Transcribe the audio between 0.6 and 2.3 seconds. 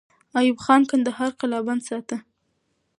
خان کندهار قلابند ساته.